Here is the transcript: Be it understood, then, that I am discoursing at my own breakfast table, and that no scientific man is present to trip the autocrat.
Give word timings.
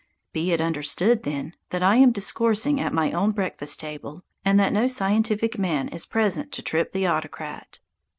Be 0.33 0.51
it 0.51 0.59
understood, 0.59 1.21
then, 1.21 1.53
that 1.69 1.83
I 1.83 1.97
am 1.97 2.11
discoursing 2.11 2.81
at 2.81 2.91
my 2.91 3.11
own 3.11 3.29
breakfast 3.33 3.79
table, 3.81 4.23
and 4.43 4.59
that 4.59 4.73
no 4.73 4.87
scientific 4.87 5.59
man 5.59 5.89
is 5.89 6.07
present 6.07 6.51
to 6.53 6.63
trip 6.63 6.91
the 6.91 7.05
autocrat. 7.05 7.77